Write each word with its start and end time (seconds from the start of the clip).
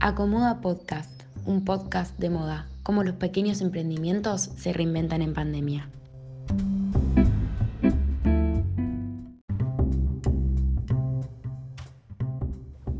Acomoda 0.00 0.60
Podcast, 0.60 1.24
un 1.44 1.64
podcast 1.64 2.16
de 2.20 2.30
moda, 2.30 2.68
cómo 2.84 3.02
los 3.02 3.16
pequeños 3.16 3.60
emprendimientos 3.60 4.42
se 4.56 4.72
reinventan 4.72 5.22
en 5.22 5.34
pandemia. 5.34 5.88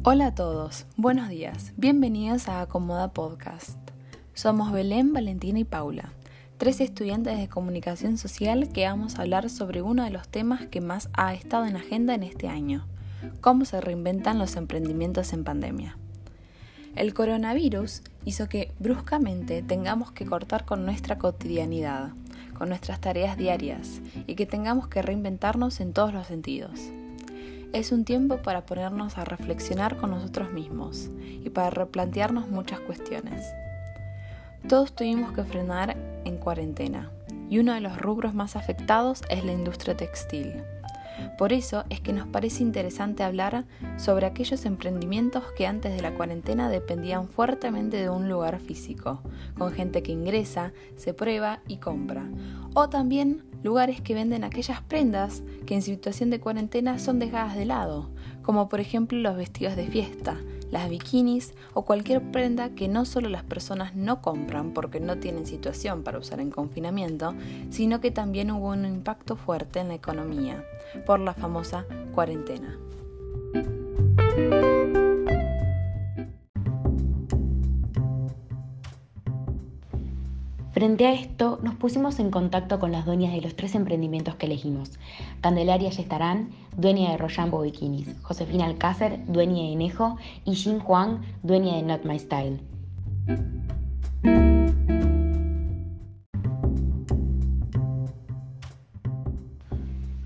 Hola 0.02 0.26
a 0.26 0.34
todos, 0.34 0.86
buenos 0.96 1.28
días, 1.28 1.72
bienvenidos 1.76 2.48
a 2.48 2.62
Acomoda 2.62 3.12
Podcast. 3.12 3.78
Somos 4.34 4.72
Belén, 4.72 5.12
Valentina 5.12 5.60
y 5.60 5.64
Paula, 5.64 6.10
tres 6.56 6.80
estudiantes 6.80 7.38
de 7.38 7.48
comunicación 7.48 8.18
social 8.18 8.70
que 8.72 8.86
vamos 8.86 9.16
a 9.16 9.22
hablar 9.22 9.50
sobre 9.50 9.82
uno 9.82 10.02
de 10.02 10.10
los 10.10 10.26
temas 10.26 10.66
que 10.66 10.80
más 10.80 11.10
ha 11.12 11.32
estado 11.32 11.64
en 11.66 11.76
agenda 11.76 12.16
en 12.16 12.24
este 12.24 12.48
año, 12.48 12.88
cómo 13.40 13.66
se 13.66 13.80
reinventan 13.80 14.40
los 14.40 14.56
emprendimientos 14.56 15.32
en 15.32 15.44
pandemia. 15.44 15.96
El 16.98 17.14
coronavirus 17.14 18.02
hizo 18.24 18.48
que 18.48 18.72
bruscamente 18.80 19.62
tengamos 19.62 20.10
que 20.10 20.26
cortar 20.26 20.64
con 20.64 20.84
nuestra 20.84 21.16
cotidianidad, 21.16 22.08
con 22.54 22.70
nuestras 22.70 23.00
tareas 23.00 23.36
diarias 23.36 24.00
y 24.26 24.34
que 24.34 24.46
tengamos 24.46 24.88
que 24.88 25.00
reinventarnos 25.00 25.78
en 25.78 25.92
todos 25.92 26.12
los 26.12 26.26
sentidos. 26.26 26.80
Es 27.72 27.92
un 27.92 28.04
tiempo 28.04 28.38
para 28.38 28.66
ponernos 28.66 29.16
a 29.16 29.24
reflexionar 29.24 29.96
con 29.96 30.10
nosotros 30.10 30.50
mismos 30.50 31.08
y 31.20 31.50
para 31.50 31.70
replantearnos 31.70 32.48
muchas 32.48 32.80
cuestiones. 32.80 33.46
Todos 34.68 34.92
tuvimos 34.92 35.30
que 35.30 35.44
frenar 35.44 35.96
en 36.24 36.36
cuarentena 36.36 37.12
y 37.48 37.60
uno 37.60 37.74
de 37.74 37.80
los 37.80 37.96
rubros 37.96 38.34
más 38.34 38.56
afectados 38.56 39.22
es 39.30 39.44
la 39.44 39.52
industria 39.52 39.96
textil. 39.96 40.64
Por 41.36 41.52
eso 41.52 41.84
es 41.88 42.00
que 42.00 42.12
nos 42.12 42.26
parece 42.26 42.62
interesante 42.62 43.22
hablar 43.22 43.66
sobre 43.96 44.26
aquellos 44.26 44.64
emprendimientos 44.64 45.44
que 45.56 45.66
antes 45.66 45.94
de 45.94 46.02
la 46.02 46.14
cuarentena 46.14 46.68
dependían 46.68 47.28
fuertemente 47.28 47.96
de 47.96 48.10
un 48.10 48.28
lugar 48.28 48.58
físico, 48.60 49.22
con 49.56 49.72
gente 49.72 50.02
que 50.02 50.12
ingresa, 50.12 50.72
se 50.96 51.14
prueba 51.14 51.60
y 51.68 51.78
compra. 51.78 52.28
O 52.74 52.88
también 52.88 53.44
lugares 53.62 54.00
que 54.00 54.14
venden 54.14 54.44
aquellas 54.44 54.82
prendas 54.82 55.42
que 55.66 55.74
en 55.74 55.82
situación 55.82 56.30
de 56.30 56.40
cuarentena 56.40 56.98
son 56.98 57.18
dejadas 57.18 57.56
de 57.56 57.64
lado, 57.64 58.10
como 58.42 58.68
por 58.68 58.80
ejemplo 58.80 59.18
los 59.18 59.36
vestidos 59.36 59.76
de 59.76 59.86
fiesta, 59.86 60.38
las 60.70 60.88
bikinis 60.88 61.54
o 61.74 61.82
cualquier 61.82 62.22
prenda 62.30 62.70
que 62.70 62.88
no 62.88 63.04
solo 63.04 63.28
las 63.28 63.42
personas 63.42 63.94
no 63.94 64.20
compran 64.20 64.72
porque 64.72 65.00
no 65.00 65.18
tienen 65.18 65.46
situación 65.46 66.02
para 66.02 66.18
usar 66.18 66.40
en 66.40 66.50
confinamiento, 66.50 67.34
sino 67.70 68.00
que 68.00 68.10
también 68.10 68.50
hubo 68.50 68.68
un 68.68 68.84
impacto 68.84 69.36
fuerte 69.36 69.80
en 69.80 69.88
la 69.88 69.94
economía 69.94 70.64
por 71.06 71.20
la 71.20 71.34
famosa 71.34 71.86
cuarentena. 72.14 72.78
Frente 80.78 81.08
a 81.08 81.12
esto, 81.12 81.58
nos 81.64 81.74
pusimos 81.74 82.20
en 82.20 82.30
contacto 82.30 82.78
con 82.78 82.92
las 82.92 83.04
dueñas 83.04 83.32
de 83.32 83.40
los 83.40 83.56
tres 83.56 83.74
emprendimientos 83.74 84.36
que 84.36 84.46
elegimos. 84.46 84.92
Candelaria 85.40 85.90
Yestarán, 85.90 86.50
dueña 86.76 87.10
de 87.10 87.16
Rojambo 87.16 87.62
Bikinis, 87.62 88.14
Josefina 88.22 88.66
Alcácer, 88.66 89.18
dueña 89.26 89.68
de 89.68 89.74
Nejo, 89.74 90.18
y 90.44 90.54
Jin 90.54 90.80
Huang, 90.86 91.22
dueña 91.42 91.74
de 91.74 91.82
Not 91.82 92.04
My 92.04 92.16
Style. 92.20 92.60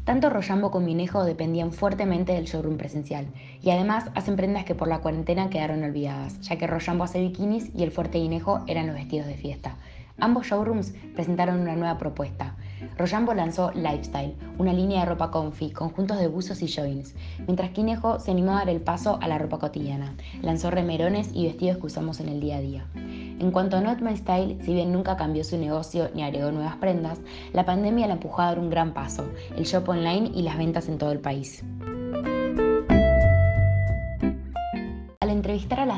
Tanto 0.05 0.29
Rojambo 0.29 0.71
como 0.71 0.89
Inejo 0.89 1.25
dependían 1.25 1.73
fuertemente 1.73 2.35
del 2.35 2.45
showroom 2.45 2.77
presencial 2.77 3.27
y 3.63 3.71
además 3.71 4.11
hacen 4.15 4.37
prendas 4.37 4.67
que 4.67 4.75
por 4.75 4.89
la 4.89 4.99
cuarentena 4.99 5.49
quedaron 5.49 5.83
olvidadas, 5.83 6.43
ya 6.43 6.59
que 6.59 6.67
Rojambo 6.67 7.05
hace 7.05 7.23
bikinis 7.23 7.71
y 7.75 7.85
el 7.85 7.91
fuerte 7.91 8.19
Inejo 8.19 8.63
eran 8.67 8.87
los 8.87 8.97
vestidos 8.97 9.29
de 9.29 9.37
fiesta. 9.37 9.79
Ambos 10.19 10.47
showrooms 10.47 10.93
presentaron 11.15 11.61
una 11.61 11.75
nueva 11.75 11.99
propuesta. 11.99 12.57
Rojambo 12.97 13.35
lanzó 13.35 13.71
Lifestyle, 13.73 14.37
una 14.59 14.73
línea 14.73 15.01
de 15.01 15.07
ropa 15.07 15.31
comfy, 15.31 15.71
conjuntos 15.71 16.19
de 16.19 16.29
buzos 16.29 16.63
y 16.63 16.73
joins, 16.73 17.15
mientras 17.47 17.71
que 17.71 17.81
Inejo 17.81 18.19
se 18.19 18.31
animó 18.31 18.53
a 18.53 18.61
dar 18.61 18.69
el 18.69 18.81
paso 18.81 19.19
a 19.21 19.29
la 19.29 19.39
ropa 19.39 19.59
cotidiana. 19.59 20.15
Lanzó 20.43 20.71
remerones 20.71 21.31
y 21.33 21.47
vestidos 21.47 21.79
que 21.79 21.87
usamos 21.87 22.21
en 22.21 22.29
el 22.29 22.41
día 22.41 22.57
a 22.57 22.61
día. 22.61 22.87
En 22.95 23.51
cuanto 23.51 23.77
a 23.77 23.81
Not 23.81 24.01
My 24.01 24.17
Style, 24.17 24.59
si 24.65 24.75
bien 24.75 24.93
nunca 24.93 25.17
cambió 25.17 25.43
su 25.43 25.57
negocio 25.57 26.11
ni 26.15 26.23
agregó 26.23 26.53
nuevas 26.53 26.77
prendas, 26.77 27.21
la 27.53 27.65
pandemia 27.65 28.07
la 28.07 28.15
empujó 28.15 28.43
a 28.43 28.47
dar 28.47 28.59
un 28.59 28.71
gran 28.71 28.95
paso, 28.95 29.25
el 29.57 29.65
shop 29.65 29.89
online 29.89 30.31
y 30.35 30.43
las 30.43 30.59
ventas 30.59 30.89
en 30.89 30.99
todo 30.99 31.13
el 31.13 31.21
país. 31.21 31.65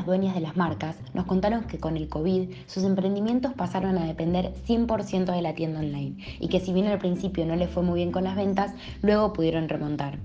Dueñas 0.05 0.35
de 0.35 0.41
las 0.41 0.55
marcas, 0.55 0.97
nos 1.13 1.25
contaron 1.25 1.65
que 1.65 1.79
con 1.79 1.97
el 1.97 2.09
COVID 2.09 2.49
sus 2.67 2.83
emprendimientos 2.83 3.53
pasaron 3.53 3.97
a 3.97 4.05
depender 4.05 4.53
100% 4.67 5.33
de 5.33 5.41
la 5.41 5.55
tienda 5.55 5.79
online 5.79 6.17
y 6.39 6.47
que 6.47 6.59
si 6.59 6.73
bien 6.73 6.87
al 6.87 6.99
principio 6.99 7.45
no 7.45 7.55
les 7.55 7.69
fue 7.69 7.83
muy 7.83 7.97
bien 7.97 8.11
con 8.11 8.23
las 8.23 8.35
ventas, 8.35 8.73
luego 9.01 9.33
pudieron 9.33 9.69
remontar. 9.69 10.19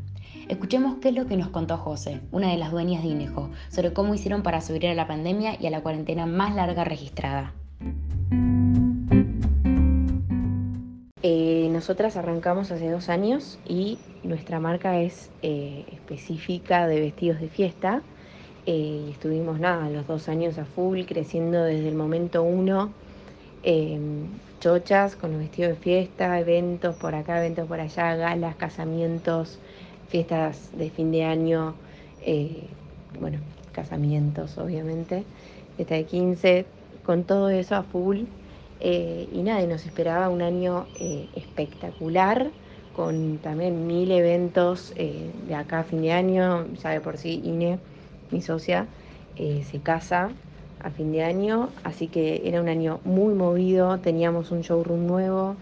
Escuchemos 0.48 0.96
qué 1.00 1.10
es 1.10 1.14
lo 1.14 1.26
que 1.26 1.36
nos 1.36 1.48
contó 1.48 1.76
José, 1.76 2.20
una 2.32 2.50
de 2.50 2.56
las 2.56 2.72
dueñas 2.72 3.02
de 3.02 3.10
Inejo, 3.10 3.50
sobre 3.68 3.92
cómo 3.92 4.14
hicieron 4.14 4.42
para 4.42 4.60
subir 4.60 4.88
a 4.88 4.94
la 4.94 5.06
pandemia 5.06 5.56
y 5.60 5.66
a 5.66 5.70
la 5.70 5.80
cuarentena 5.80 6.26
más 6.26 6.54
larga 6.54 6.82
registrada. 6.82 7.54
Eh, 11.22 11.68
nosotras 11.70 12.16
arrancamos 12.16 12.70
hace 12.72 12.90
dos 12.90 13.10
años 13.10 13.58
y 13.68 13.98
nuestra 14.24 14.58
marca 14.58 14.98
es 15.00 15.30
eh, 15.42 15.84
específica 15.92 16.86
de 16.86 16.98
vestidos 16.98 17.40
de 17.40 17.48
fiesta 17.48 18.02
eh, 18.72 19.08
estuvimos 19.10 19.58
nada, 19.58 19.90
los 19.90 20.06
dos 20.06 20.28
años 20.28 20.56
a 20.56 20.64
full, 20.64 21.00
creciendo 21.02 21.64
desde 21.64 21.88
el 21.88 21.96
momento 21.96 22.44
uno, 22.44 22.90
em, 23.64 24.28
chochas 24.60 25.16
con 25.16 25.32
los 25.32 25.40
vestidos 25.40 25.70
de 25.70 25.76
fiesta, 25.76 26.38
eventos 26.38 26.94
por 26.94 27.16
acá, 27.16 27.38
eventos 27.38 27.66
por 27.66 27.80
allá, 27.80 28.14
galas, 28.14 28.54
casamientos, 28.54 29.58
fiestas 30.08 30.70
de 30.78 30.88
fin 30.88 31.10
de 31.10 31.24
año, 31.24 31.74
eh, 32.24 32.62
bueno, 33.20 33.38
casamientos 33.72 34.56
obviamente, 34.56 35.24
fiesta 35.74 35.96
de 35.96 36.04
15, 36.04 36.64
con 37.04 37.24
todo 37.24 37.50
eso 37.50 37.74
a 37.74 37.82
full. 37.82 38.20
Eh, 38.78 39.28
y 39.32 39.42
nada, 39.42 39.62
y 39.62 39.66
nos 39.66 39.84
esperaba 39.84 40.28
un 40.28 40.42
año 40.42 40.86
espectacular, 41.34 42.46
con 42.94 43.38
también 43.38 43.88
mil 43.88 44.12
eventos 44.12 44.94
de 44.94 45.54
acá 45.56 45.80
a 45.80 45.82
fin 45.82 46.02
de 46.02 46.12
año, 46.12 46.66
ya 46.80 46.90
de 46.90 47.00
por 47.00 47.18
sí 47.18 47.40
INE 47.44 47.80
mi 48.30 48.40
socia, 48.40 48.86
eh, 49.36 49.62
se 49.70 49.80
casa 49.80 50.30
a 50.82 50.90
fin 50.90 51.12
de 51.12 51.22
año, 51.22 51.68
así 51.84 52.06
que 52.08 52.42
era 52.44 52.60
un 52.60 52.68
año 52.68 53.00
muy 53.04 53.34
movido, 53.34 53.98
teníamos 53.98 54.50
un 54.50 54.62
showroom 54.62 55.06
nuevo 55.06 55.56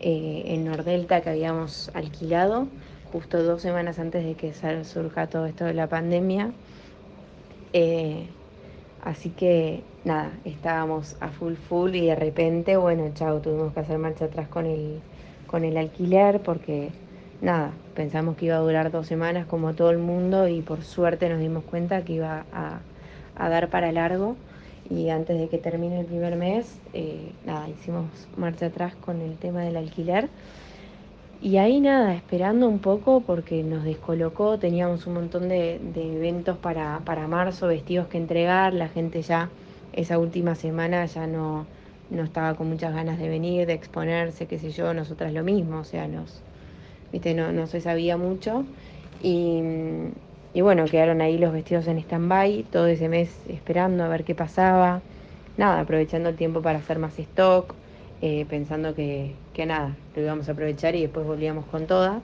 eh, 0.00 0.42
en 0.46 0.64
Nordelta 0.64 1.20
que 1.20 1.30
habíamos 1.30 1.90
alquilado 1.94 2.66
justo 3.12 3.42
dos 3.42 3.60
semanas 3.62 3.98
antes 3.98 4.24
de 4.24 4.34
que 4.34 4.52
surja 4.84 5.26
todo 5.26 5.46
esto 5.46 5.64
de 5.64 5.74
la 5.74 5.88
pandemia. 5.88 6.50
Eh, 7.72 8.26
así 9.02 9.30
que 9.30 9.82
nada, 10.04 10.30
estábamos 10.44 11.16
a 11.20 11.28
full 11.28 11.54
full 11.54 11.94
y 11.94 12.06
de 12.06 12.14
repente, 12.14 12.76
bueno, 12.76 13.10
chao, 13.14 13.40
tuvimos 13.40 13.72
que 13.72 13.80
hacer 13.80 13.98
marcha 13.98 14.26
atrás 14.26 14.48
con 14.48 14.66
el, 14.66 15.00
con 15.46 15.64
el 15.64 15.76
alquiler 15.76 16.40
porque 16.40 16.90
nada, 17.42 17.72
pensamos 17.94 18.36
que 18.36 18.46
iba 18.46 18.56
a 18.56 18.60
durar 18.60 18.90
dos 18.90 19.06
semanas 19.06 19.46
como 19.46 19.74
todo 19.74 19.90
el 19.90 19.98
mundo 19.98 20.48
y 20.48 20.62
por 20.62 20.82
suerte 20.82 21.28
nos 21.28 21.40
dimos 21.40 21.64
cuenta 21.64 22.02
que 22.02 22.14
iba 22.14 22.44
a, 22.52 22.80
dar 23.48 23.68
para 23.68 23.90
largo 23.92 24.36
y 24.90 25.08
antes 25.08 25.38
de 25.38 25.48
que 25.48 25.58
termine 25.58 26.00
el 26.00 26.06
primer 26.06 26.36
mes, 26.36 26.78
eh, 26.92 27.32
nada, 27.46 27.68
hicimos 27.68 28.06
marcha 28.36 28.66
atrás 28.66 28.94
con 28.96 29.20
el 29.20 29.36
tema 29.36 29.62
del 29.62 29.76
alquiler. 29.76 30.28
Y 31.42 31.56
ahí 31.56 31.80
nada, 31.80 32.14
esperando 32.14 32.68
un 32.68 32.80
poco 32.80 33.20
porque 33.20 33.62
nos 33.62 33.84
descolocó, 33.84 34.58
teníamos 34.58 35.06
un 35.06 35.14
montón 35.14 35.48
de, 35.48 35.80
eventos 35.94 36.58
para, 36.58 37.00
para, 37.04 37.28
marzo, 37.28 37.66
vestidos 37.66 38.08
que 38.08 38.18
entregar, 38.18 38.74
la 38.74 38.88
gente 38.88 39.22
ya 39.22 39.48
esa 39.94 40.18
última 40.18 40.54
semana 40.54 41.06
ya 41.06 41.26
no, 41.26 41.66
no 42.10 42.24
estaba 42.24 42.54
con 42.54 42.68
muchas 42.68 42.92
ganas 42.92 43.18
de 43.18 43.28
venir, 43.28 43.66
de 43.66 43.72
exponerse, 43.72 44.46
qué 44.46 44.58
sé 44.58 44.70
yo, 44.70 44.92
nosotras 44.92 45.32
lo 45.32 45.42
mismo, 45.42 45.78
o 45.78 45.84
sea, 45.84 46.08
nos, 46.08 46.42
¿viste? 47.12 47.34
No, 47.34 47.52
no 47.52 47.66
se 47.66 47.80
sabía 47.80 48.16
mucho. 48.16 48.64
Y, 49.22 49.62
bueno, 50.54 50.84
quedaron 50.86 51.20
ahí 51.20 51.38
los 51.38 51.52
vestidos 51.52 51.86
en 51.86 51.98
stand-by 51.98 52.64
todo 52.72 52.86
ese 52.86 53.08
mes 53.08 53.30
esperando 53.48 54.04
a 54.04 54.08
ver 54.08 54.24
qué 54.24 54.34
pasaba. 54.34 55.02
Nada, 55.56 55.80
aprovechando 55.80 56.28
el 56.28 56.36
tiempo 56.36 56.62
para 56.62 56.78
hacer 56.78 56.98
más 56.98 57.18
stock, 57.18 57.74
eh, 58.22 58.46
pensando 58.48 58.94
que, 58.94 59.34
que 59.52 59.66
nada, 59.66 59.96
lo 60.16 60.22
íbamos 60.22 60.48
a 60.48 60.52
aprovechar 60.52 60.94
y 60.94 61.02
después 61.02 61.26
volvíamos 61.26 61.66
con 61.66 61.86
toda. 61.86 62.20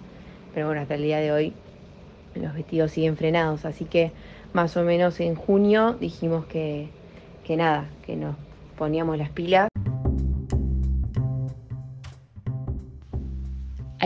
Pero 0.54 0.66
bueno, 0.66 0.80
hasta 0.80 0.94
el 0.94 1.02
día 1.02 1.18
de 1.18 1.32
hoy 1.32 1.52
los 2.34 2.54
vestidos 2.54 2.92
siguen 2.92 3.16
frenados, 3.16 3.64
así 3.64 3.84
que 3.84 4.12
más 4.52 4.76
o 4.76 4.84
menos 4.84 5.20
en 5.20 5.34
junio 5.34 5.96
dijimos 6.00 6.46
que, 6.46 6.88
que 7.44 7.56
nada, 7.56 7.86
que 8.04 8.16
nos 8.16 8.36
poníamos 8.76 9.18
las 9.18 9.30
pilas. 9.30 9.68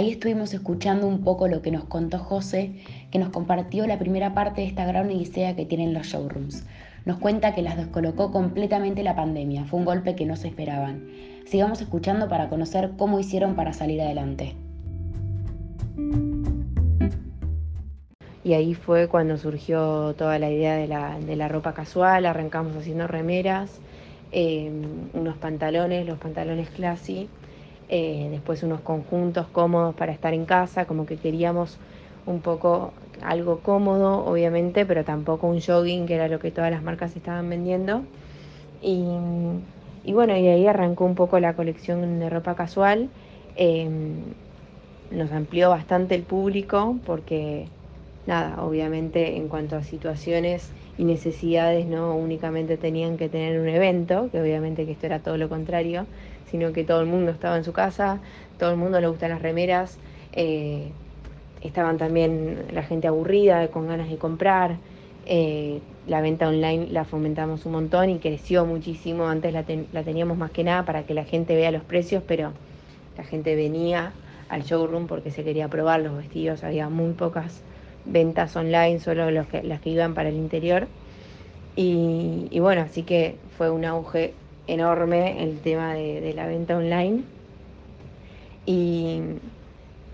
Ahí 0.00 0.12
estuvimos 0.12 0.54
escuchando 0.54 1.06
un 1.06 1.24
poco 1.24 1.46
lo 1.46 1.60
que 1.60 1.70
nos 1.70 1.84
contó 1.84 2.18
José, 2.18 2.72
que 3.10 3.18
nos 3.18 3.28
compartió 3.28 3.86
la 3.86 3.98
primera 3.98 4.32
parte 4.32 4.62
de 4.62 4.66
esta 4.66 4.86
gran 4.86 5.10
idea 5.10 5.54
que 5.54 5.66
tienen 5.66 5.92
los 5.92 6.06
showrooms. 6.06 6.64
Nos 7.04 7.18
cuenta 7.18 7.54
que 7.54 7.60
las 7.60 7.76
descolocó 7.76 8.32
completamente 8.32 9.02
la 9.02 9.14
pandemia, 9.14 9.66
fue 9.66 9.78
un 9.78 9.84
golpe 9.84 10.16
que 10.16 10.24
no 10.24 10.36
se 10.36 10.48
esperaban. 10.48 11.06
Sigamos 11.44 11.82
escuchando 11.82 12.30
para 12.30 12.48
conocer 12.48 12.92
cómo 12.96 13.20
hicieron 13.20 13.54
para 13.56 13.74
salir 13.74 14.00
adelante. 14.00 14.54
Y 18.42 18.54
ahí 18.54 18.72
fue 18.72 19.06
cuando 19.06 19.36
surgió 19.36 20.14
toda 20.14 20.38
la 20.38 20.50
idea 20.50 20.76
de 20.76 21.36
la, 21.36 21.48
ropa 21.48 21.74
casual, 21.74 22.24
arrancamos 22.24 22.74
haciendo 22.74 23.06
remeras, 23.06 23.80
em, 24.32 25.10
unos 25.12 25.36
pantalones, 25.36 26.06
los 26.06 26.18
pantalones 26.18 26.70
classy, 26.70 27.28
eh, 27.92 28.28
después 28.30 28.62
unos 28.62 28.80
conjuntos 28.80 29.46
cómodos 29.48 29.96
para 29.96 30.12
estar 30.12 30.32
en 30.32 30.46
casa, 30.46 30.86
como 30.86 31.06
que 31.06 31.16
queríamos 31.16 31.76
un 32.24 32.40
poco 32.40 32.92
algo 33.20 33.58
cómodo, 33.58 34.24
obviamente, 34.24 34.86
pero 34.86 35.04
tampoco 35.04 35.48
un 35.48 35.60
jogging, 35.60 36.06
que 36.06 36.14
era 36.14 36.28
lo 36.28 36.38
que 36.38 36.52
todas 36.52 36.70
las 36.70 36.82
marcas 36.84 37.16
estaban 37.16 37.48
vendiendo. 37.50 38.02
Y, 38.80 40.12
bueno, 40.12 40.36
y 40.36 40.46
ahí 40.46 40.66
arrancó 40.66 41.04
un 41.04 41.16
poco 41.16 41.38
la 41.40 41.54
colección 41.54 42.20
de 42.20 42.30
ropa 42.30 42.54
casual. 42.54 43.10
Em, 43.56 44.22
nos 45.10 45.32
amplió 45.32 45.70
bastante 45.70 46.14
el 46.14 46.22
público 46.22 46.96
porque, 47.04 47.66
nada, 48.26 48.62
obviamente 48.62 49.36
en 49.36 49.48
cuanto 49.48 49.76
a 49.76 49.82
situaciones 49.82 50.70
y 50.98 51.04
necesidades 51.04 51.86
no 51.86 52.14
únicamente 52.14 52.76
tenían 52.76 53.16
que 53.16 53.28
tener 53.28 53.60
un 53.60 53.68
evento, 53.68 54.28
que 54.30 54.40
obviamente 54.40 54.84
que 54.86 54.92
esto 54.92 55.06
era 55.06 55.20
todo 55.20 55.36
lo 55.36 55.48
contrario, 55.48 56.06
sino 56.50 56.72
que 56.72 56.84
todo 56.84 57.00
el 57.00 57.06
mundo 57.06 57.30
estaba 57.30 57.56
en 57.56 57.64
su 57.64 57.72
casa, 57.72 58.20
todo 58.58 58.70
el 58.70 58.76
mundo 58.76 59.00
le 59.00 59.06
gustan 59.06 59.30
las 59.30 59.40
remeras. 59.40 59.98
Eh, 60.32 60.90
estaban 61.62 61.98
también 61.98 62.66
la 62.72 62.82
gente 62.82 63.08
aburrida, 63.08 63.68
con 63.68 63.88
ganas 63.88 64.10
de 64.10 64.16
comprar. 64.16 64.76
Eh, 65.26 65.80
la 66.06 66.20
venta 66.20 66.48
online 66.48 66.88
la 66.90 67.04
fomentamos 67.04 67.66
un 67.66 67.72
montón 67.72 68.10
y 68.10 68.18
creció 68.18 68.66
muchísimo. 68.66 69.28
Antes 69.28 69.52
la, 69.52 70.02
teníamos 70.02 70.36
más 70.36 70.50
que 70.50 70.64
nada 70.64 70.84
para 70.84 71.04
que 71.04 71.14
la 71.14 71.24
gente 71.24 71.54
vea 71.54 71.70
los 71.70 71.82
precios, 71.82 72.22
pero 72.26 72.52
la 73.16 73.24
gente 73.24 73.54
venía 73.54 74.12
al 74.48 74.64
showroom 74.64 75.06
porque 75.06 75.30
se 75.30 75.44
quería 75.44 75.68
probar 75.68 76.00
los 76.00 76.16
vestidos. 76.16 76.64
Había 76.64 76.88
muy 76.88 77.12
pocas 77.12 77.62
ventas 78.04 78.56
online, 78.56 79.00
solo 79.00 79.30
los 79.30 79.46
que, 79.46 79.62
las 79.62 79.80
que 79.80 79.90
iban 79.90 80.14
para 80.14 80.28
el 80.28 80.36
interior. 80.36 80.88
Y, 81.76 82.58
bueno, 82.60 82.82
así 82.82 83.04
que 83.04 83.36
fue 83.56 83.70
un 83.70 83.84
auge 83.84 84.34
enorme 84.66 85.42
el 85.42 85.60
tema 85.60 85.94
de, 85.94 86.32
la 86.34 86.46
venta 86.46 86.76
online. 86.76 87.22
Y, 88.66 89.20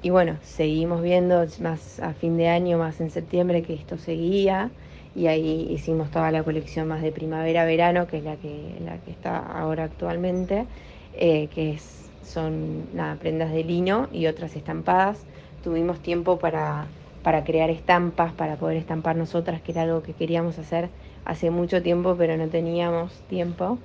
y 0.03 0.11
bueno, 0.11 0.37
seguimos 0.43 1.03
viendo 1.03 1.45
más 1.61 2.01
a 2.01 2.13
fin 2.13 2.37
de 2.37 2.49
año, 2.49 2.79
más 2.79 3.01
en 3.01 3.11
septiembre, 3.11 3.63
que 3.63 3.75
esto 3.75 3.99
seguía. 3.99 4.71
Y 5.17 5.29
ahí 5.29 5.69
hicimos 5.71 6.11
toda 6.11 6.31
la 6.31 6.43
colección 6.43 6.89
más 6.89 7.03
de 7.03 7.11
primavera-verano, 7.11 8.07
que 8.07 8.19
es 8.19 8.25
la 8.25 8.37
que, 8.37 8.77
la 8.85 8.99
que 8.99 9.11
está 9.11 9.39
ahora 9.39 9.85
actualmente, 9.85 10.67
eh, 11.15 11.49
que 11.55 11.79
son 12.23 12.95
nada, 12.95 13.17
prendas 13.17 13.51
de 13.51 13.65
lino 13.65 14.09
y 14.13 14.27
otras 14.27 14.55
estampadas. 14.57 15.25
Tuvimos 15.65 16.01
tiempo 16.01 16.39
para, 16.39 16.87
para 17.27 17.43
crear 17.43 17.71
estampas, 17.71 18.33
para 18.35 18.55
poder 18.55 18.77
estampar 18.77 19.17
nosotras, 19.17 19.61
que 19.61 19.73
era 19.73 19.83
algo 19.83 20.01
que 20.01 20.13
queríamos 20.13 20.61
hacer 20.61 20.91
hace 21.25 21.51
mucho 21.51 21.83
tiempo, 21.83 22.15
pero 22.17 22.37
no 22.37 22.47
teníamos 22.47 23.11
tiempo. 23.29 23.79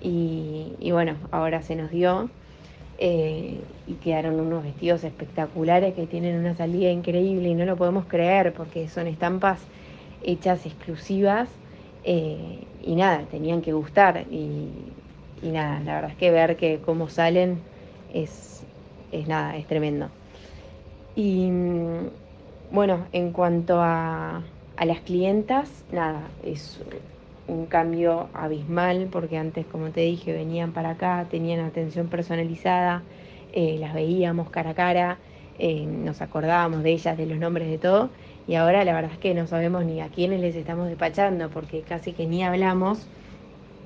Y, 0.00 0.74
y 0.78 0.92
bueno, 0.92 1.16
ahora 1.32 1.60
se 1.62 1.74
nos 1.74 1.90
dio. 1.90 2.30
Eh, 3.00 3.58
y 3.88 3.94
quedaron 3.94 4.38
unos 4.38 4.62
vestidos 4.62 5.02
espectaculares 5.02 5.92
que 5.94 6.06
tienen 6.06 6.36
una 6.36 6.54
salida 6.54 6.92
increíble 6.92 7.48
y 7.48 7.54
no 7.54 7.64
lo 7.64 7.74
podemos 7.74 8.04
creer 8.04 8.52
porque 8.52 8.86
son 8.86 9.08
estampas 9.08 9.58
hechas 10.22 10.64
exclusivas 10.64 11.48
eh, 12.04 12.60
y 12.80 12.94
nada, 12.94 13.24
tenían 13.28 13.60
que 13.60 13.72
gustar 13.72 14.24
y, 14.30 14.68
nada, 15.42 15.80
la 15.80 15.94
verdad 15.96 16.10
es 16.12 16.16
que 16.16 16.30
ver 16.30 16.56
que 16.56 16.78
cómo 16.86 17.08
salen 17.08 17.58
es, 18.12 18.62
es 19.10 19.26
nada, 19.26 19.56
es 19.56 19.66
tremendo. 19.66 20.06
Y 21.16 21.50
bueno, 22.74 23.06
en 23.12 23.30
cuanto 23.30 23.80
a, 23.80 24.42
a 24.76 24.84
las 24.84 25.00
clientas, 25.00 25.84
nada, 25.92 26.22
es 26.44 26.80
un 27.46 27.66
cambio 27.66 28.26
abismal 28.34 29.08
porque 29.12 29.38
antes, 29.38 29.64
como 29.66 29.90
te 29.90 30.00
dije, 30.00 30.32
venían 30.32 30.72
para 30.72 30.90
acá, 30.90 31.24
tenían 31.30 31.60
atención 31.60 32.08
personalizada, 32.08 33.02
eh, 33.52 33.76
las 33.78 33.94
veíamos 33.94 34.50
cara 34.50 34.70
a 34.70 34.74
cara, 34.74 35.18
eh, 35.60 35.86
nos 35.86 36.20
acordábamos 36.20 36.82
de 36.82 36.90
ellas, 36.90 37.16
de 37.16 37.26
los 37.26 37.38
nombres 37.38 37.70
de 37.70 37.78
todo, 37.78 38.10
y 38.48 38.56
ahora 38.56 38.84
la 38.84 38.92
verdad 38.92 39.12
es 39.12 39.18
que 39.18 39.34
no 39.34 39.46
sabemos 39.46 39.84
ni 39.84 40.00
a 40.00 40.08
quiénes 40.08 40.40
les 40.40 40.56
estamos 40.56 40.88
despachando 40.88 41.50
porque 41.50 41.82
casi 41.82 42.12
que 42.12 42.26
ni 42.26 42.42
hablamos, 42.42 43.06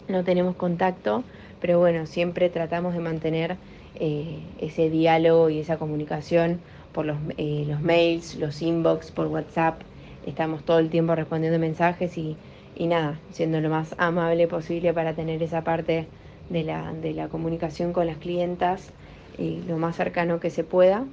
no 0.08 0.24
tenemos 0.24 0.56
contacto, 0.56 1.24
pero 1.60 1.78
bueno, 1.78 2.06
siempre 2.06 2.48
tratamos 2.48 2.94
de 2.94 3.00
mantener 3.00 3.56
eh, 3.96 4.38
ese 4.60 4.88
diálogo 4.88 5.50
y 5.50 5.58
esa 5.58 5.76
comunicación 5.76 6.60
por 6.92 7.06
los, 7.06 7.16
los 7.38 7.80
mails, 7.80 8.36
los 8.36 8.62
inbox, 8.62 9.10
por 9.10 9.26
WhatsApp, 9.26 9.80
estamos 10.26 10.64
todo 10.64 10.78
el 10.78 10.90
tiempo 10.90 11.14
respondiendo 11.14 11.58
mensajes 11.58 12.16
y 12.18 12.36
y 12.78 12.86
nada, 12.86 13.18
siendo 13.32 13.60
lo 13.60 13.68
más 13.68 13.94
amable 13.98 14.46
posible 14.46 14.94
para 14.94 15.14
tener 15.14 15.42
esa 15.42 15.64
parte 15.64 16.06
de 16.48 16.62
la, 16.62 16.92
de 16.92 17.12
la 17.12 17.28
comunicación 17.28 17.92
con 17.92 18.06
las 18.06 18.18
clientas 18.18 18.92
y 19.36 19.62
lo 19.62 19.78
más 19.78 19.96
cercano 19.96 20.38
que 20.38 20.50
se 20.50 20.62
pueda. 20.64 21.04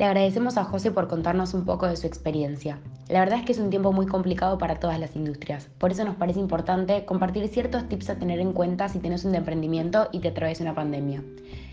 Le 0.00 0.06
agradecemos 0.06 0.56
a 0.56 0.64
José 0.64 0.92
por 0.92 1.08
contarnos 1.08 1.52
un 1.52 1.66
poco 1.66 1.86
de 1.86 1.94
su 1.94 2.06
experiencia. 2.06 2.78
La 3.10 3.20
verdad 3.20 3.40
es 3.40 3.44
que 3.44 3.52
es 3.52 3.58
un 3.58 3.68
tiempo 3.68 3.92
muy 3.92 4.06
complicado 4.06 4.56
para 4.56 4.80
todas 4.80 4.98
las 4.98 5.14
industrias, 5.14 5.68
por 5.76 5.92
eso 5.92 6.06
nos 6.06 6.16
parece 6.16 6.40
importante 6.40 7.04
compartir 7.04 7.46
ciertos 7.48 7.86
tips 7.86 8.08
a 8.08 8.14
tener 8.18 8.40
en 8.40 8.54
cuenta 8.54 8.88
si 8.88 8.98
tienes 8.98 9.26
un 9.26 9.34
emprendimiento 9.34 10.08
y 10.10 10.20
te 10.20 10.28
atraviesa 10.28 10.62
una 10.62 10.74
pandemia. 10.74 11.22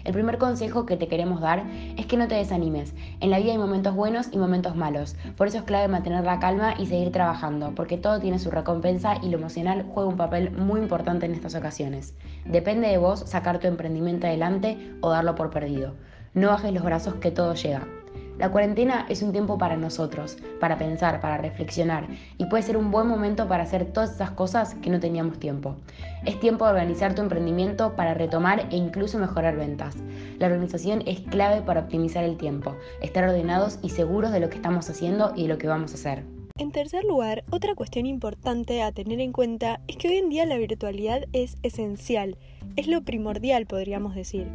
El 0.03 0.12
primer 0.12 0.39
consejo 0.39 0.85
que 0.85 0.97
te 0.97 1.07
queremos 1.07 1.39
dar 1.39 1.63
es 1.95 2.06
que 2.06 2.18
no 2.18 2.27
te 2.27 2.35
desanimes. 2.35 2.94
En 3.21 3.29
la 3.29 3.39
vida 3.39 3.53
hay 3.53 3.57
momentos 3.57 3.95
buenos 3.95 4.27
y 4.33 4.38
momentos 4.38 4.75
malos, 4.75 5.15
por 5.38 5.47
eso 5.47 5.59
es 5.59 5.63
clave 5.63 5.88
mantener 5.88 6.25
la 6.25 6.41
calma 6.41 6.73
y 6.77 6.88
seguir 6.88 7.13
trabajando, 7.13 7.75
porque 7.75 7.97
todo 7.97 8.19
tiene 8.19 8.39
su 8.39 8.51
recompensa 8.51 9.15
y 9.23 9.30
lo 9.30 9.38
emocional 9.38 9.85
juega 9.94 10.09
un 10.09 10.18
papel 10.18 10.51
muy 10.51 10.81
importante 10.81 11.27
en 11.27 11.31
estas 11.31 11.56
ocasiones. 11.56 12.13
Depende 12.44 12.89
de 12.89 12.97
vos 12.97 13.21
sacar 13.21 13.59
tu 13.59 13.68
emprendimiento 13.68 14.27
adelante 14.27 14.97
o 15.00 15.12
darlo 15.12 15.33
por 15.35 15.50
perdido. 15.50 15.94
No 16.33 16.50
bajes 16.50 16.73
los 16.73 16.83
brazos 16.83 17.13
que 17.15 17.31
todo 17.31 17.53
llega. 17.53 17.88
La 18.37 18.51
cuarentena 18.51 19.07
es 19.09 19.23
un 19.23 19.31
tiempo 19.31 19.57
para 19.57 19.77
nosotros, 19.77 20.37
para 20.59 20.77
pensar, 20.77 21.19
para 21.21 21.37
reflexionar 21.37 22.07
y 22.37 22.45
puede 22.45 22.61
ser 22.61 22.77
un 22.77 22.91
buen 22.91 23.07
momento 23.07 23.47
para 23.47 23.63
hacer 23.63 23.85
todas 23.85 24.11
esas 24.11 24.31
cosas 24.31 24.75
que 24.75 24.91
no 24.91 24.99
teníamos 24.99 25.39
tiempo. 25.39 25.75
Es 26.23 26.39
tiempo 26.39 26.65
de 26.65 26.71
organizar 26.71 27.15
tu 27.15 27.23
emprendimiento 27.23 27.95
para 27.95 28.13
retomar 28.13 28.67
e 28.69 28.75
incluso 28.75 29.17
mejorar 29.17 29.56
ventas. 29.56 29.95
La 30.37 30.47
organización 30.47 31.01
es 31.07 31.21
clave 31.21 31.61
para 31.61 31.81
optimizar 31.81 32.23
el 32.23 32.37
tiempo, 32.37 32.75
estar 33.01 33.23
ordenados 33.23 33.79
y 33.81 33.89
seguros 33.89 34.31
de 34.31 34.39
lo 34.39 34.49
que 34.49 34.57
estamos 34.57 34.87
haciendo 34.87 35.33
y 35.35 35.44
de 35.44 35.47
lo 35.47 35.57
que 35.57 35.67
vamos 35.67 35.91
a 35.91 35.95
hacer. 35.95 36.36
En 36.59 36.71
tercer 36.71 37.04
lugar, 37.04 37.44
otra 37.52 37.76
cuestión 37.76 38.07
importante 38.07 38.81
a 38.81 38.92
tener 38.92 39.19
en 39.19 39.31
cuenta 39.31 39.80
es 39.87 39.95
que 39.95 40.07
hoy 40.07 40.16
en 40.16 40.30
día 40.30 40.44
la 40.47 40.57
virtualidad 40.57 41.26
es 41.31 41.56
esencial, 41.61 42.35
es 42.76 42.87
lo 42.87 43.04
primordial 43.04 43.68
podríamos 43.68 44.16
decir. 44.16 44.47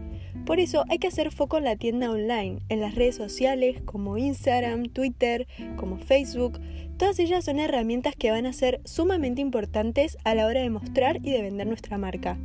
Por 0.44 0.58
eso 0.58 0.84
hay 0.88 0.98
que 0.98 1.06
hacer 1.06 1.30
foco 1.30 1.58
en 1.58 1.64
la 1.64 1.76
tienda 1.76 2.10
online, 2.10 2.58
en 2.68 2.80
las 2.80 2.96
redes 2.96 3.14
sociales 3.14 3.80
como 3.84 4.18
Instagram, 4.18 4.86
Twitter, 4.86 5.46
como 5.76 5.96
Facebook. 5.96 6.58
Todas 6.98 7.20
ellas 7.20 7.44
son 7.44 7.60
herramientas 7.60 8.16
que 8.16 8.32
van 8.32 8.46
a 8.46 8.52
ser 8.52 8.80
sumamente 8.84 9.40
importantes 9.40 10.18
a 10.24 10.34
la 10.34 10.46
hora 10.46 10.60
de 10.60 10.70
mostrar 10.70 11.18
y 11.22 11.30
de 11.30 11.42
vender 11.42 11.68
nuestra 11.68 11.98
marca. 11.98 12.36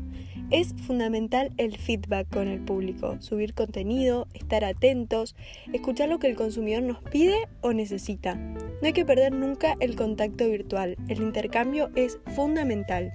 Es 0.50 0.74
fundamental 0.86 1.51
el 1.58 1.77
feedback 1.77 2.30
con 2.30 2.48
el 2.48 2.62
público, 2.62 3.18
subir 3.20 3.54
contenido, 3.54 4.27
estar 4.34 4.63
atentos, 4.63 5.36
escuchar 5.74 6.08
lo 6.08 6.20
que 6.20 6.27
el 6.27 6.38
consumidor 6.38 6.84
nos 6.84 7.00
pide 7.00 7.36
o 7.60 7.74
necesita. 7.74 8.36
No 8.36 8.84
hay 8.84 8.94
que 8.94 9.04
perder 9.04 9.34
nunca 9.34 9.75
el 9.82 9.98
contacto 9.98 10.48
virtual, 10.50 10.96
el 11.10 11.22
intercambio 11.22 11.89
es 11.96 12.18
fundamental. 12.34 13.12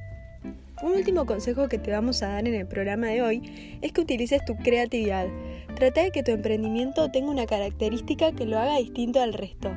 Un 0.83 0.93
último 0.93 1.25
consejo 1.25 1.69
que 1.69 1.79
te 1.79 1.91
vamos 1.91 2.23
a 2.23 2.29
dar 2.29 2.47
en 2.47 2.55
el 2.55 2.67
programa 2.67 3.07
de 3.07 3.23
hoy 3.23 3.79
es 3.81 3.93
que 3.93 4.03
utilices 4.03 4.45
tu 4.45 4.55
creatividad. 4.57 5.29
Trata 5.75 6.03
de 6.03 6.11
que 6.11 6.23
tu 6.23 6.33
emprendimiento 6.33 7.11
tenga 7.11 7.31
una 7.31 7.47
característica 7.47 8.33
que 8.33 8.45
lo 8.45 8.59
haga 8.59 8.77
distinto 8.77 9.23
al 9.23 9.33
resto. 9.33 9.71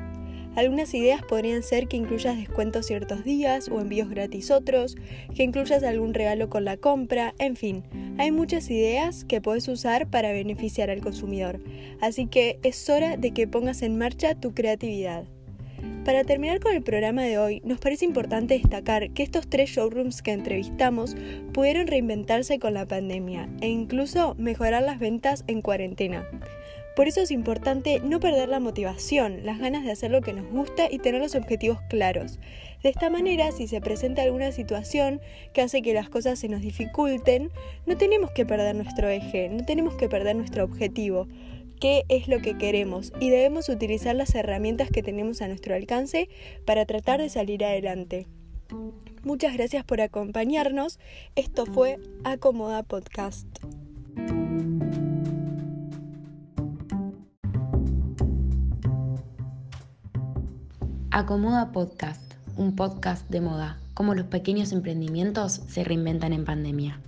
Algunas 0.56 0.94
ideas 0.94 1.22
podrían 1.22 1.62
ser 1.62 1.86
que 1.86 1.98
incluyas 1.98 2.36
descuentos 2.36 2.86
ciertos 2.86 3.24
días 3.24 3.68
o 3.68 3.78
envíos 3.78 4.08
gratis 4.08 4.50
otros, 4.50 4.96
que 5.34 5.42
incluyas 5.42 5.82
algún 5.82 6.14
regalo 6.14 6.48
con 6.48 6.64
la 6.64 6.78
compra, 6.78 7.34
en 7.38 7.56
fin, 7.56 7.84
hay 8.16 8.32
muchas 8.32 8.70
ideas 8.70 9.24
que 9.24 9.42
puedes 9.42 9.68
usar 9.68 10.08
para 10.08 10.32
beneficiar 10.32 10.88
al 10.88 11.02
consumidor. 11.02 11.60
Así 12.00 12.26
que 12.26 12.58
es 12.62 12.88
hora 12.88 13.18
de 13.18 13.32
que 13.32 13.46
pongas 13.46 13.82
en 13.82 13.98
marcha 13.98 14.34
tu 14.34 14.54
creatividad. 14.54 15.24
Para 16.06 16.24
terminar 16.24 16.60
con 16.60 16.72
el 16.72 16.82
programa 16.82 17.24
de 17.24 17.36
hoy, 17.36 17.60
nos 17.64 17.80
parece 17.80 18.04
importante 18.04 18.54
destacar 18.54 19.10
que 19.10 19.24
estos 19.24 19.48
tres 19.48 19.70
showrooms 19.70 20.22
que 20.22 20.32
entrevistamos 20.32 21.16
pudieron 21.52 21.86
reinventarse 21.86 22.58
con 22.58 22.74
la 22.74 22.86
pandemia 22.86 23.48
e 23.60 23.68
incluso 23.68 24.34
mejorar 24.38 24.84
las 24.84 25.00
ventas 25.00 25.44
en 25.48 25.62
cuarentena. 25.62 26.24
Por 26.96 27.08
eso 27.08 27.20
es 27.20 27.30
importante 27.30 28.00
no 28.00 28.20
perder 28.20 28.48
la 28.48 28.58
motivación, 28.58 29.44
las 29.44 29.58
ganas 29.58 29.84
de 29.84 29.92
hacer 29.92 30.10
lo 30.10 30.22
que 30.22 30.32
nos 30.32 30.50
gusta 30.50 30.90
y 30.90 30.98
tener 30.98 31.20
los 31.20 31.34
objetivos 31.34 31.78
claros. 31.90 32.38
De 32.82 32.88
esta 32.88 33.10
manera, 33.10 33.52
si 33.52 33.68
se 33.68 33.82
presenta 33.82 34.22
alguna 34.22 34.50
situación 34.50 35.20
que 35.52 35.60
hace 35.60 35.82
que 35.82 35.92
las 35.92 36.08
cosas 36.08 36.38
se 36.38 36.48
nos 36.48 36.62
dificulten, 36.62 37.50
no 37.84 37.98
tenemos 37.98 38.30
que 38.30 38.46
perder 38.46 38.74
nuestro 38.74 39.10
eje, 39.10 39.50
no 39.50 39.62
tenemos 39.66 39.94
que 39.96 40.08
perder 40.08 40.36
nuestro 40.36 40.64
objetivo 40.64 41.28
qué 41.80 42.04
es 42.08 42.28
lo 42.28 42.40
que 42.40 42.56
queremos 42.56 43.12
y 43.20 43.28
debemos 43.28 43.68
utilizar 43.68 44.16
las 44.16 44.34
herramientas 44.34 44.88
que 44.90 45.02
tenemos 45.02 45.42
a 45.42 45.48
nuestro 45.48 45.74
alcance 45.74 46.30
para 46.64 46.86
tratar 46.86 47.20
de 47.20 47.28
salir 47.28 47.62
adelante. 47.62 48.26
Muchas 49.22 49.54
gracias 49.54 49.84
por 49.84 50.00
acompañarnos. 50.00 50.98
Esto 51.34 51.66
fue 51.66 51.98
Acomoda 52.24 52.82
Podcast. 52.84 53.46
Acomoda 61.18 61.72
Podcast, 61.72 62.20
un 62.58 62.76
podcast 62.76 63.26
de 63.30 63.40
moda, 63.40 63.78
cómo 63.94 64.14
los 64.14 64.26
pequeños 64.26 64.70
emprendimientos 64.72 65.62
se 65.66 65.82
reinventan 65.82 66.34
en 66.34 66.44
pandemia. 66.44 67.00